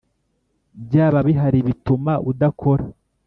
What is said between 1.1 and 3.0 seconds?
bihari bituma udakora